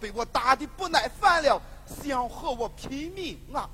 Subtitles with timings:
[0.00, 1.60] 被我打的不耐烦了，
[2.02, 3.68] 想和我拼命啊！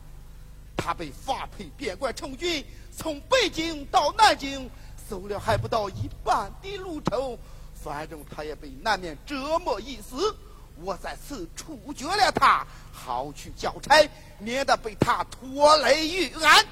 [0.76, 2.64] 他被发配边关成军，
[2.96, 4.68] 从北京到南京，
[5.08, 7.38] 走了还不到一半的路程，
[7.74, 10.34] 反正他也被难免折磨一死。
[10.76, 14.08] 我在此处决了他，好去交差，
[14.38, 16.66] 免得被他拖累于俺。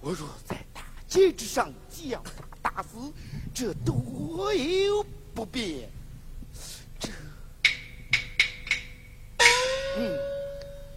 [0.00, 3.12] 我若在大街之上将他打死。
[3.54, 5.88] 这多有不便。
[6.98, 7.08] 这
[9.96, 10.18] 嗯，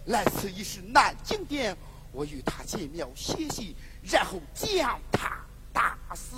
[0.06, 1.76] 来此已是难经典，
[2.10, 5.38] 我与他见庙歇息，然后将他
[5.72, 6.34] 打死。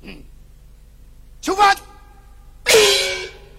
[0.00, 0.22] 嗯，
[1.42, 1.76] 囚犯，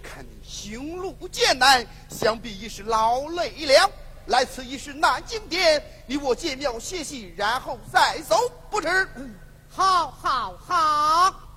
[0.01, 3.91] 看你行路艰难，想必已是劳累了。
[4.25, 8.87] 来此已是难经典，你我见庙歇息，然后再走，不迟。
[9.17, 9.35] 嗯
[9.69, 11.48] 好，好，好。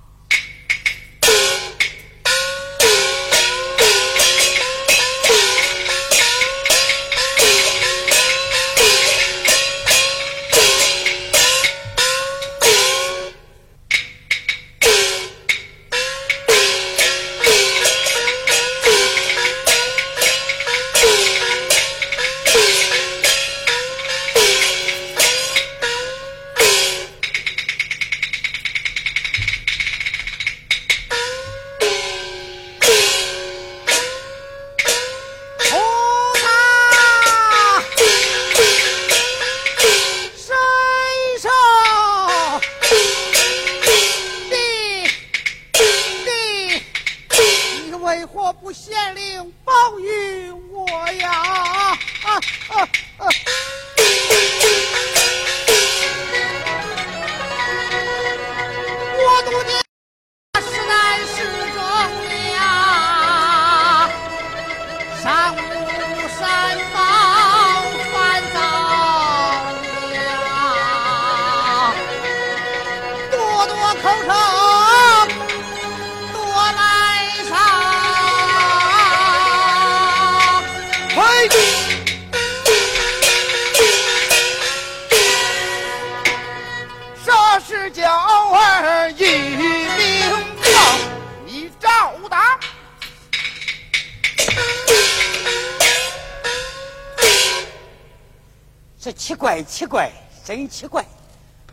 [99.64, 100.10] 奇怪，
[100.44, 101.04] 真奇怪！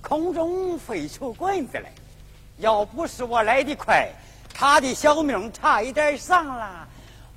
[0.02, 1.92] 空中飞出棍子来，
[2.58, 4.10] 要不是我来的快，
[4.54, 6.88] 他的小命差一点丧了。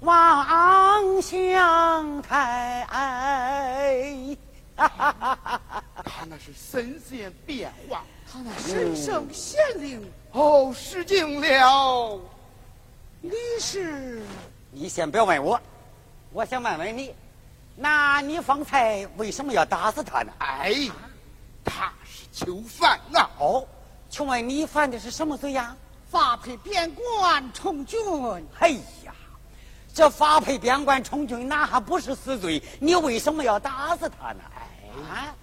[0.02, 2.86] 望乡台，
[4.76, 10.04] 他那是神仙变化，他那神圣显灵。
[10.32, 12.20] 哦，失敬了。
[13.20, 13.30] 你
[13.60, 14.22] 是？
[14.72, 15.60] 你先不要问我，
[16.32, 17.14] 我想问问你。
[17.76, 20.32] 那你方才为什么要打死他呢？
[20.38, 20.90] 哎，
[21.64, 23.30] 他是囚犯啊！
[23.38, 23.64] 哦，
[24.10, 25.76] 请问你犯的是什么罪呀？
[26.10, 27.98] 发配边关充军。
[28.58, 28.70] 哎
[29.04, 29.14] 呀，
[29.94, 32.62] 这发配边关充军那还不是死罪？
[32.80, 34.40] 你为什么要打死他呢？
[35.10, 35.34] 哎，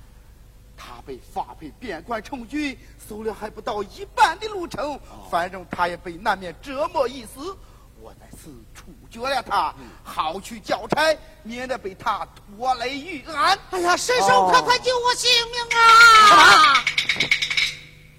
[0.76, 2.78] 他被发配边关充军，
[3.08, 7.56] 走了还不到一半的路程，反正他也被难免折磨一死。
[8.02, 12.26] 我在此处决了他，好去交差，免得被他
[12.58, 13.60] 拖累于案。
[13.72, 16.84] 哎呀，神手，快快救我性命啊！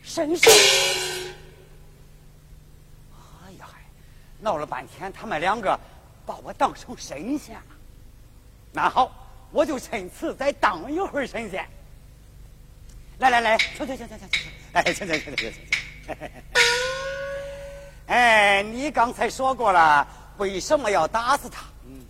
[0.02, 0.50] 神手！
[3.46, 3.66] 哎呀，
[4.38, 5.80] 闹了半天，他们两个
[6.30, 7.62] 把我当成神仙了。
[8.70, 9.10] 那好，
[9.50, 11.66] 我就趁此再当一会儿神仙。
[13.18, 16.30] 来来来，请请请请请请，哎，请请请请请请。
[18.06, 20.06] 哎，你刚才说过了，
[20.38, 21.64] 为什么要打死他？
[21.84, 22.00] 嗯，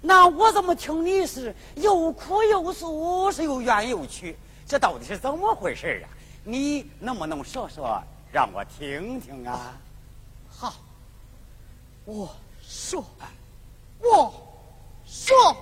[0.00, 4.34] 那我怎么听你是又哭又诉，是又怨又屈？
[4.66, 6.08] 这到底是怎么回事啊？
[6.44, 8.02] 你能不能说说，
[8.32, 9.76] 让我听听啊？
[10.48, 10.74] 好，
[12.06, 13.04] 我说，
[14.02, 14.32] 我
[15.04, 15.56] 说。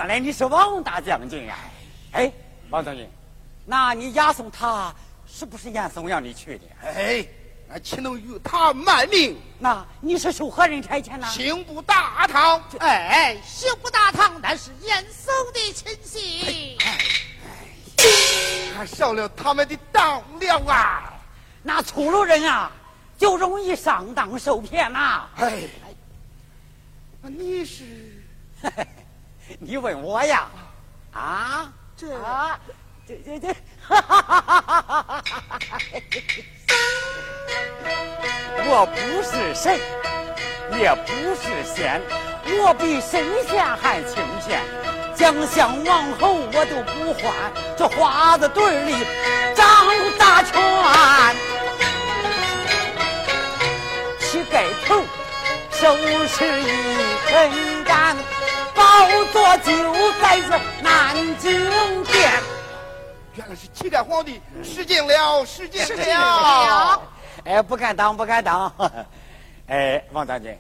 [0.06, 1.58] 原来你是王大将军呀！
[2.12, 2.32] 哎，
[2.70, 3.10] 王将军，
[3.66, 4.94] 那你押送他
[5.26, 6.66] 是不是严嵩让你去的？
[6.84, 7.26] 哎，
[7.68, 9.36] 那岂能与他卖命？
[9.58, 11.26] 那你是受何人差遣呢？
[11.30, 12.64] 刑部大堂。
[12.78, 16.78] 哎，刑部大堂那是严嵩的亲信。
[16.86, 17.00] 哎，
[18.78, 21.14] 还上了他们的当了啊！
[21.64, 22.72] 那粗鲁人啊，
[23.18, 25.28] 就容易上当受骗呐！
[25.38, 25.64] 哎，
[27.24, 27.84] 你是？
[29.60, 30.48] 你问我呀？
[31.14, 31.72] 啊？
[31.98, 32.08] 这
[33.08, 33.54] 这这这，
[33.88, 35.24] 哈哈哈哈哈
[35.60, 35.80] 哈！
[38.68, 39.80] 我不是神，
[40.78, 42.02] 也不是仙，
[42.60, 44.62] 我比神仙还清闲。
[45.16, 47.34] 将相王侯我都不换，
[47.78, 49.08] 这花子堆里
[49.56, 49.66] 长
[50.18, 50.54] 大权，
[54.20, 55.02] 去盖头
[55.72, 55.96] 收
[56.28, 56.68] 拾一
[57.30, 58.18] 盆干。
[58.76, 58.84] 宝
[59.32, 62.32] 座就在这南京殿。
[63.36, 65.82] 原来是齐天皇帝失敬了，失敬
[66.20, 67.02] 了。
[67.46, 68.72] 哎，不敢当，不敢当。
[69.68, 70.58] 哎，王将军，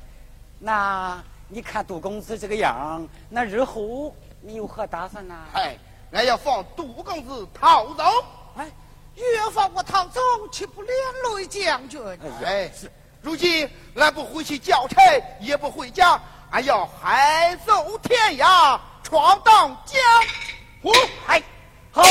[0.60, 5.36] 那你看杜公子这个样，那日后你有何打算呢？
[5.54, 5.78] 哎，
[6.12, 8.04] 俺要放杜公子逃走。
[8.58, 8.72] 哎，
[9.16, 10.20] 越放我逃走，
[10.52, 10.94] 岂不连
[11.36, 12.02] 累将军？
[12.44, 15.02] 哎，是如今俺不回去交差，
[15.40, 16.20] 也不回家。
[16.52, 20.02] 俺要海走天涯，闯荡江
[20.82, 20.92] 湖。
[21.28, 21.42] 哎，
[21.92, 22.04] 好，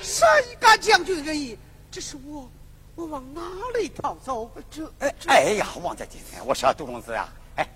[0.00, 0.26] 谁
[0.58, 1.58] 敢将军仁义？
[1.90, 2.48] 这是我
[2.94, 3.42] 我往哪
[3.78, 4.50] 里逃走？
[4.70, 7.68] 这哎哎呀，王家金，我说杜公子啊，哎，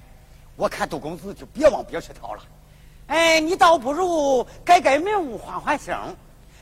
[0.57, 2.43] 我看杜公子就别往别处逃了，
[3.09, 5.95] 哎，你倒不如改改名，换换姓，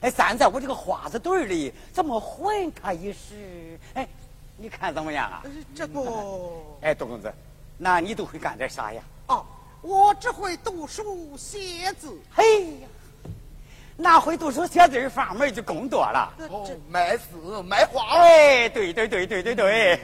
[0.00, 3.78] 哎，站在我这个花子堆里，怎么混他一时？
[3.94, 4.08] 哎，
[4.56, 5.42] 你看怎么样啊？
[5.76, 6.00] 这个，
[6.80, 7.32] 哎，杜公子，
[7.78, 9.00] 那你都会干点啥呀？
[9.26, 9.44] 哦，
[9.82, 12.16] 我只会读书写字。
[12.34, 12.88] 嘿呀，
[13.96, 16.32] 那会读书写字方面就更多了。
[16.50, 18.18] 哦，卖字卖花。
[18.18, 20.00] 哎，对对对对对对。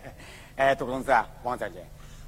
[0.56, 1.10] 哎，杜公子，
[1.42, 1.80] 王将军，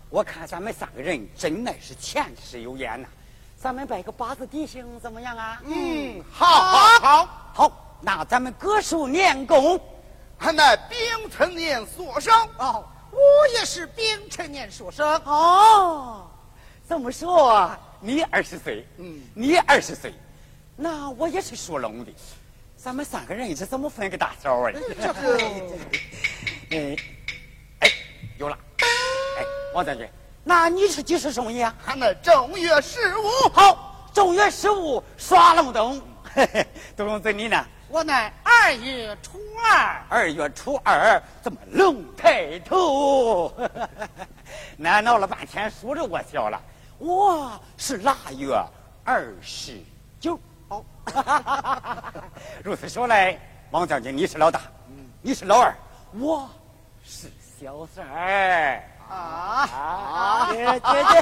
[0.08, 3.08] 我看咱们三个人真乃是前世有缘呐。
[3.56, 5.62] 咱们摆个八字地形怎么样啊？
[5.66, 9.80] 嗯，好，好，好，好，那咱们各数年功。
[10.38, 10.98] 还乃丙
[11.30, 12.34] 辰年所生。
[12.58, 15.06] 哦，我也是丙辰年出生。
[15.24, 16.28] 哦，
[16.88, 17.70] 这么说
[18.00, 20.12] 你二十岁，嗯，你二十岁，
[20.74, 22.12] 那我也是属龙的。
[22.76, 24.72] 咱们三个人这怎么分个大小啊？
[24.72, 25.38] 这个，
[26.70, 26.96] 哎，
[27.80, 27.88] 哎，
[28.38, 30.08] 有了，哎，王将军，
[30.42, 31.72] 那你是几时生日啊？
[31.86, 33.28] 俺们正月十五。
[33.52, 36.02] 好，正月十五耍龙灯。
[36.34, 37.64] 嘿 嘿，杜公子你呢？
[37.92, 40.02] 我乃二月初二。
[40.08, 43.52] 二月初二怎么龙抬头？
[44.78, 46.58] 那闹了半天说着我笑了。
[46.96, 48.58] 我是腊月
[49.04, 49.78] 二十
[50.18, 50.40] 九。
[50.70, 50.82] 好，
[52.64, 53.38] 如此说来，
[53.70, 54.62] 王将军你是老大，
[55.20, 55.76] 你是老二，
[56.12, 56.48] 我
[57.04, 58.82] 是小三儿。
[59.10, 60.48] 啊啊！
[60.50, 61.20] 姐姐姐，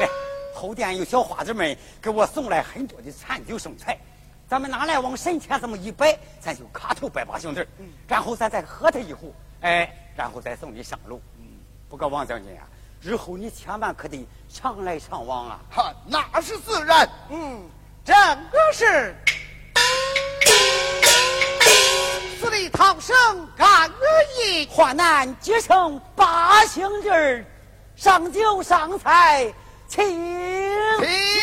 [0.00, 0.08] 哎，
[0.62, 3.98] 后殿有小花子们给我送来很多的残酒剩菜，
[4.48, 7.66] 咱们拿来往身前这么一摆，咱就磕头拜把兄弟，
[8.06, 11.20] 然后咱再喝他一壶，哎，然后再送你上路。
[11.88, 12.62] 不过王将军啊，
[13.00, 15.60] 日后你千万可得常来常往啊。
[15.68, 17.08] 哈，那是自然。
[17.30, 17.68] 嗯，
[18.04, 18.14] 整
[18.52, 19.16] 个是
[22.40, 23.16] 死里逃生
[23.56, 24.06] 干而
[24.40, 24.64] 已。
[24.66, 27.44] 患难皆成八星弟儿，
[27.96, 29.52] 上酒上菜，
[29.88, 30.51] 请。
[31.12, 31.41] 请。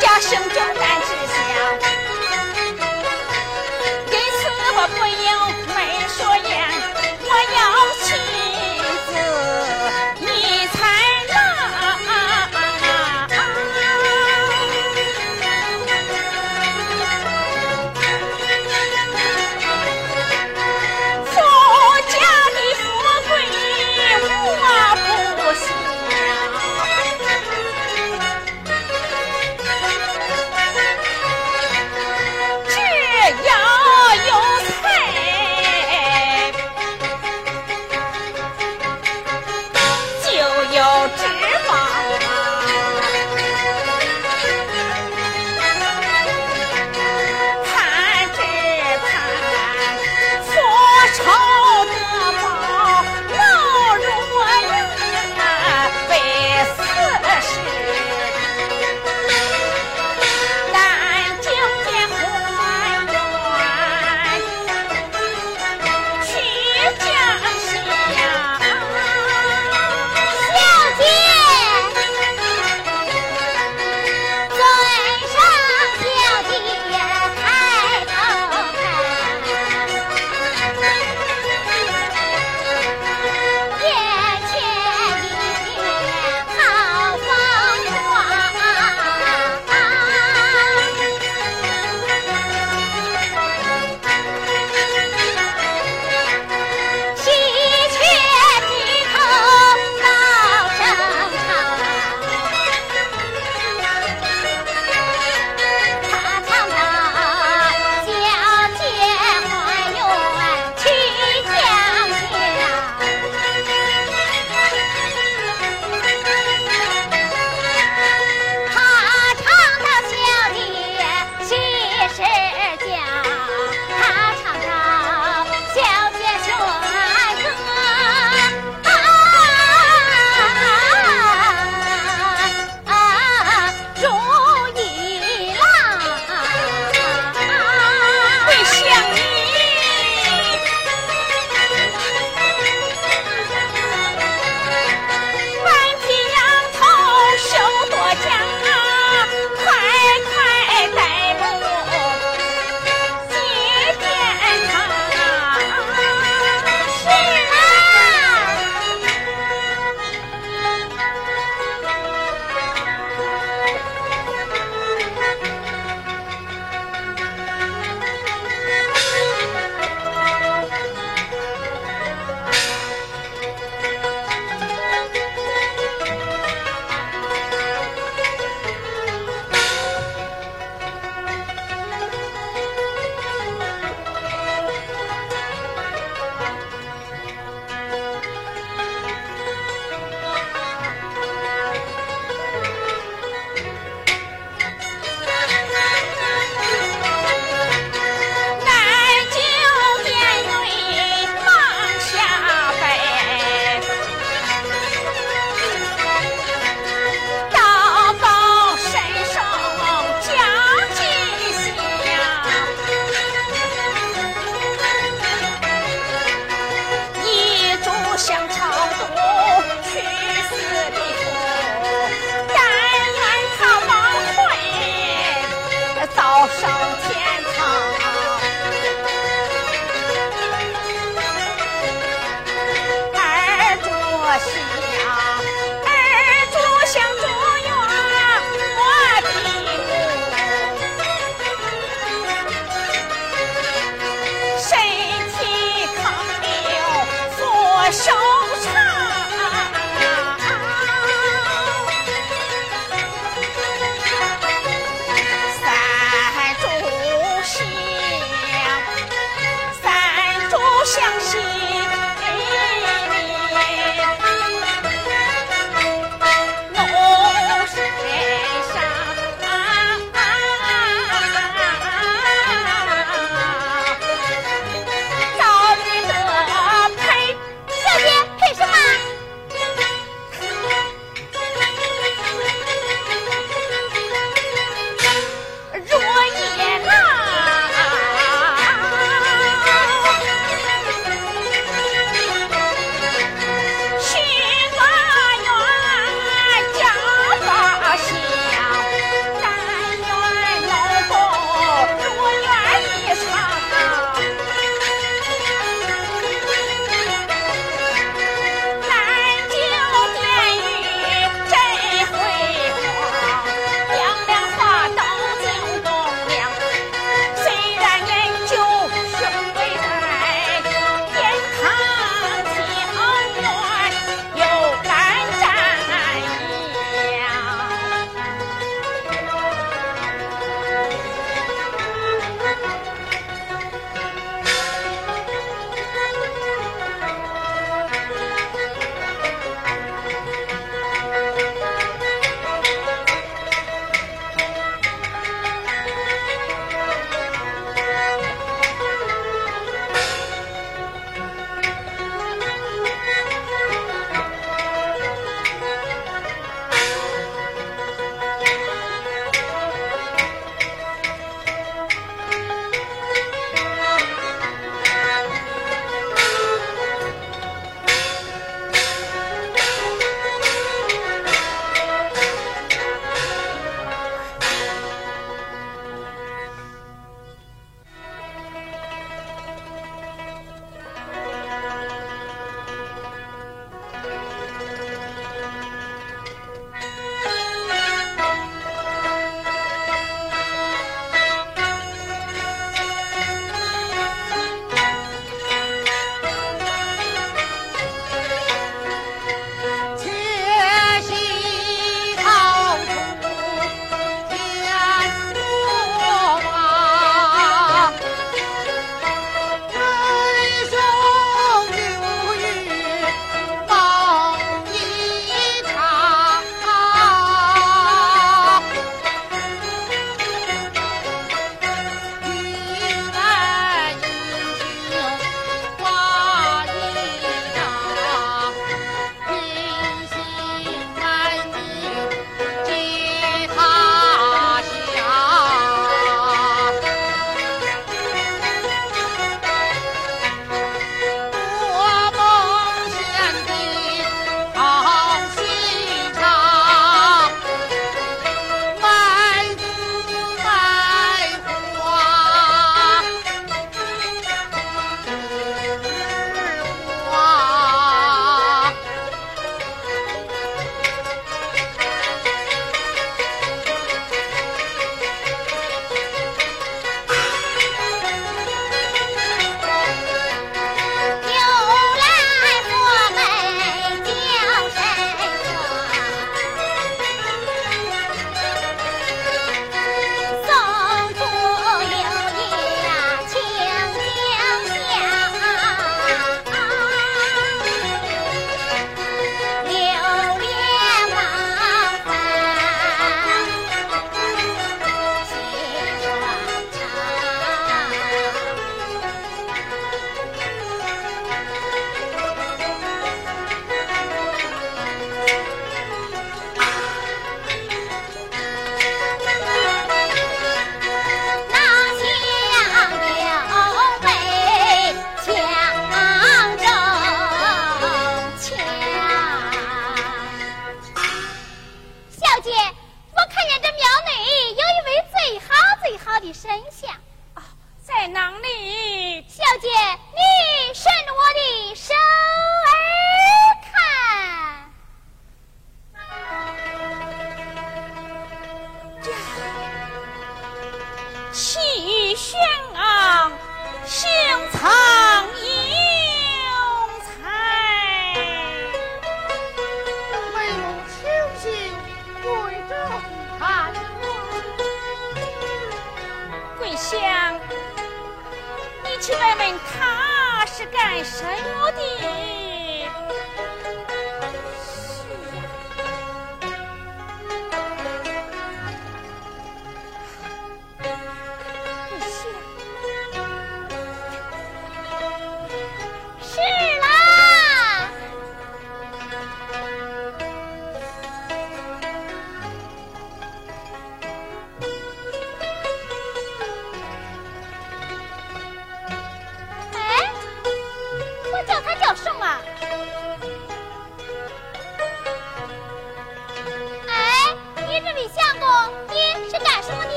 [0.00, 0.99] 家生重担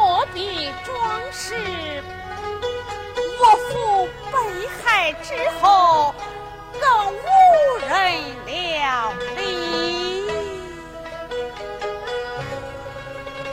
[0.00, 1.54] 少墨笔装饰。
[3.38, 6.14] 我父被害之后，
[6.80, 7.18] 更无
[7.86, 7.90] 人
[8.46, 10.26] 料理。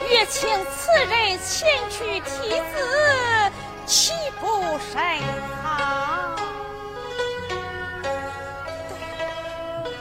[0.09, 3.51] 越请此人前去题字，
[3.85, 4.47] 岂不
[4.79, 5.19] 甚
[5.61, 6.33] 好？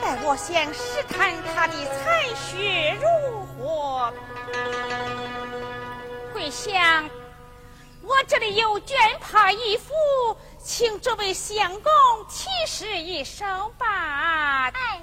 [0.01, 4.13] 待我先试探他的才学如何。
[6.47, 7.11] 桂香，
[8.03, 9.93] 我这里有绢帕一幅，
[10.63, 11.93] 请这位相公
[12.29, 13.45] 题诗一首
[13.77, 14.69] 吧。
[14.69, 15.03] 哎，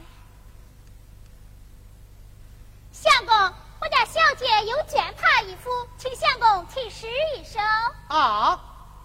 [2.94, 3.36] 相公，
[3.82, 7.60] 我家小姐有绢帕一幅，请相公题诗一首。
[8.08, 8.58] 啊，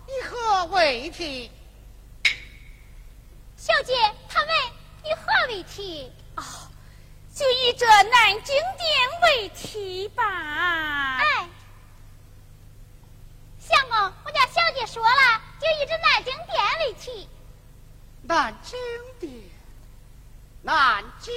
[0.07, 1.51] 以何为题？
[3.57, 3.95] 小姐，
[4.29, 4.49] 他问
[5.03, 6.13] 以何为题？
[6.37, 6.45] 哦，
[7.35, 10.23] 就以这南京殿为题吧。
[11.19, 11.49] 哎，
[13.69, 16.57] 相公，我家小姐说了，就一直南京店
[16.87, 17.29] 里去。
[18.23, 18.79] 南京
[19.21, 19.31] 店，
[20.63, 21.33] 南京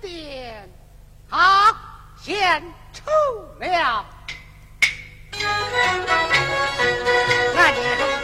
[0.00, 0.68] 店，
[1.28, 1.76] 好，
[2.18, 2.62] 先
[2.92, 3.04] 出
[3.58, 4.06] 了。
[7.54, 8.15] 南京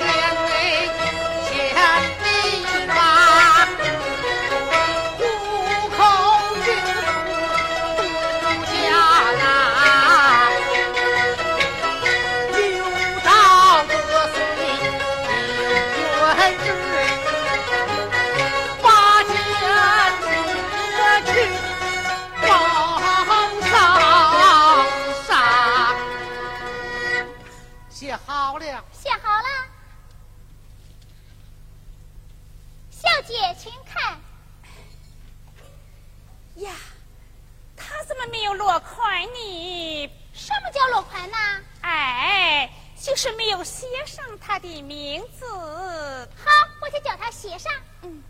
[44.63, 45.45] 的名字。
[45.47, 46.51] 好，
[46.81, 47.71] 我就叫他写上。
[48.03, 48.23] 嗯，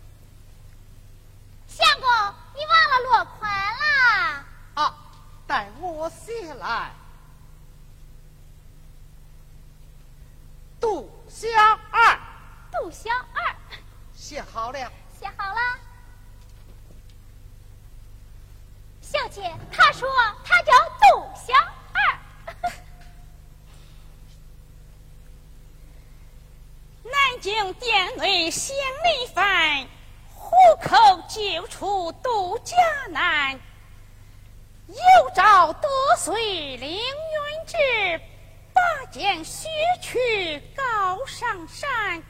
[1.68, 2.08] 相公，
[2.54, 4.44] 你忘了落款啦？
[4.74, 4.94] 啊，
[5.46, 6.90] 待我写来。
[10.80, 11.46] 杜小
[11.92, 12.18] 二
[12.72, 13.56] 杜小二，
[14.14, 14.92] 写好了。
[15.20, 15.78] 写好了。
[19.00, 20.08] 小姐，他说
[20.42, 21.54] 他叫杜小
[21.92, 22.18] 二。
[27.04, 27.74] 南京
[28.42, 29.86] 殿内县里犯，
[30.34, 30.50] 虎
[30.82, 32.76] 口救出杜家
[33.10, 33.52] 难。
[34.88, 37.00] 有诏得遂凌云
[37.68, 38.20] 志，
[38.74, 39.68] 把剑削
[40.00, 42.20] 去高上山。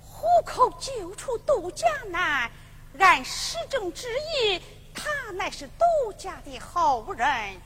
[0.00, 2.50] 虎口救出杜家难，
[2.98, 4.60] 按时政之意，
[4.92, 7.60] 他乃是杜家的后人。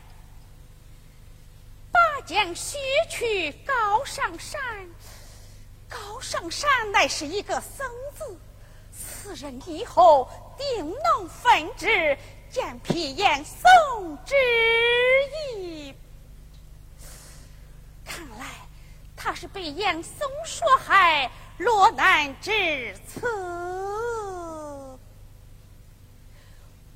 [1.91, 2.77] 把将许
[3.09, 4.61] 去高上山，
[5.91, 7.87] 高上山乃是一个僧
[8.17, 8.39] 字，
[8.93, 12.17] 此人以后定能分之
[12.49, 14.35] 见皮言宋之
[15.57, 15.93] 意。
[18.05, 18.47] 看来
[19.17, 21.29] 他是被杨松所害，
[21.59, 23.21] 落难至此。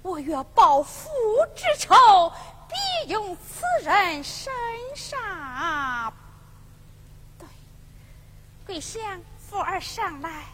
[0.02, 1.10] 我若报父
[1.56, 1.94] 之仇，
[2.68, 4.52] 必用此人身
[4.94, 6.14] 上。
[8.66, 10.46] 桂香，福儿上来。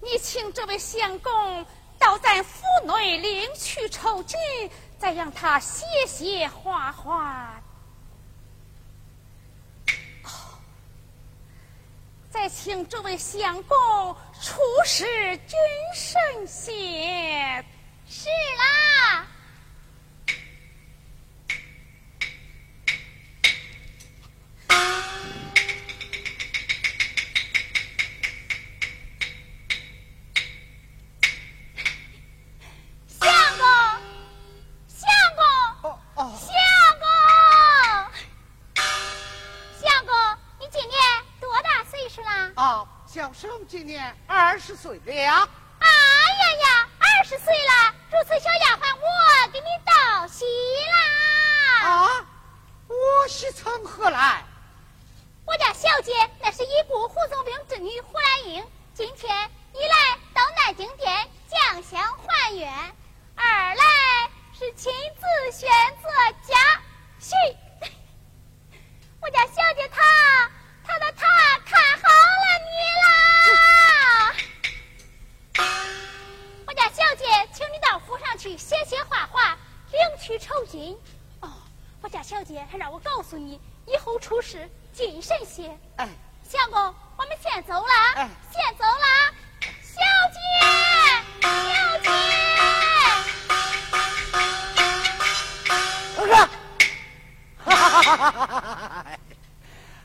[0.00, 1.66] 你请这位相公
[1.98, 4.38] 到咱府内领取酬金，
[4.98, 7.62] 再让他写写画画。
[12.30, 15.04] 再请这位相公出示
[15.46, 15.56] 君
[15.94, 17.64] 神血。
[18.08, 18.28] 是
[43.68, 45.65] 今年二十岁了。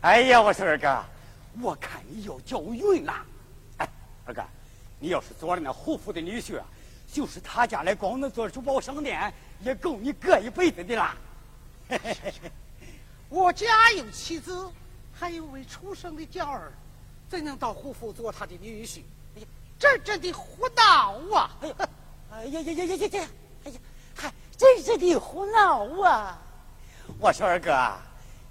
[0.01, 1.03] 哎呀，我说二哥，
[1.61, 3.13] 我看你要叫运了。
[3.77, 3.87] 哎，
[4.25, 4.43] 二哥，
[4.99, 6.59] 你要是做了那胡夫的女婿，
[7.11, 11.15] 就是他家来光能做珠宝商店，也够你过一辈子的啦。
[11.87, 12.51] 嘿嘿嘿嘿
[13.29, 14.67] 我家有妻子，
[15.13, 16.71] 还有未出生的娇儿，
[17.29, 19.01] 怎能到胡府做他的女婿？
[19.35, 19.47] 哎呀，
[19.77, 21.51] 这真的胡闹啊！
[21.61, 21.75] 哎呀，
[22.31, 23.29] 哎呀呀呀呀呀呀！
[23.65, 23.77] 哎呀，
[24.15, 26.39] 还真是的胡闹啊！
[27.19, 27.71] 我说二哥，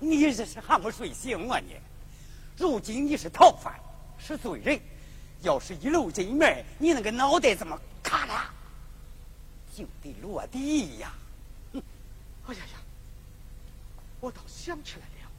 [0.01, 1.77] 你这是还没睡醒啊你？
[2.57, 3.79] 如今你是逃犯，
[4.19, 4.81] 是罪人，
[5.43, 8.51] 要是一露进门，你那个脑袋怎么咔啦
[9.75, 11.15] 就得落地呀！
[12.47, 12.79] 哎呀呀，
[14.21, 15.31] 我倒想起来了，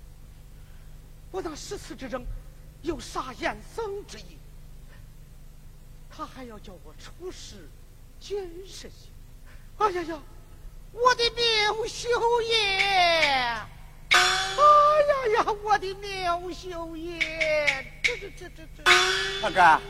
[1.32, 2.26] 我那十次之争
[2.82, 4.38] 有杀严嵩之意，
[6.09, 7.68] 他还要叫我出示
[8.20, 9.09] 监视些。
[9.78, 10.20] 哎呀呀，
[10.91, 12.09] 我的命秀
[12.43, 13.81] 爷！
[14.12, 14.20] 哎
[15.38, 17.20] 呀呀，我的命秀爷！
[18.03, 18.84] 这这这这这！
[19.41, 19.82] 大哥，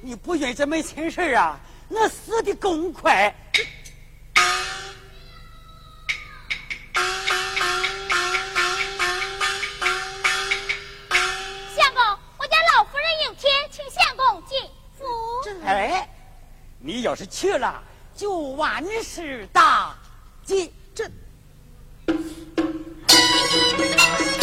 [0.00, 1.58] 你不愿这门亲事啊？
[1.88, 3.34] 我死的更快。
[11.76, 12.02] 相公，
[12.38, 14.58] 我家老夫人有天，请相公进
[14.98, 15.04] 府。
[15.64, 16.08] 哎，
[16.78, 17.82] 你要是去了，
[18.14, 19.94] 就万事大
[20.44, 20.72] 吉。
[20.94, 21.10] 这
[23.76, 24.33] Thank you.